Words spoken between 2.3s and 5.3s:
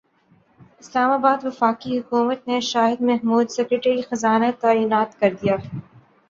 نے شاہد محمود سیکریٹری خزانہ تعینات